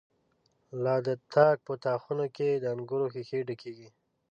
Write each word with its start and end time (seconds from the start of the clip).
لا 0.83 0.95
د 1.07 1.09
تاک 1.33 1.57
په 1.67 1.73
تا 1.83 1.93
خانو 2.01 2.27
کی، 2.35 2.49
دانګور 2.63 3.01
ښيښی 3.13 3.41
ډکيږی 3.47 3.89